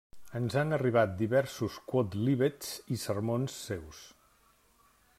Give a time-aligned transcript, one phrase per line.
[0.37, 4.05] Ens han arribat diversos quòdlibets i sermons seus.